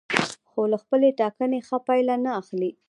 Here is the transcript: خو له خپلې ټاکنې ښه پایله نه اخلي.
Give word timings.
خو 0.49 0.61
له 0.71 0.77
خپلې 0.83 1.09
ټاکنې 1.19 1.59
ښه 1.67 1.77
پایله 1.87 2.15
نه 2.25 2.31
اخلي. 2.41 2.71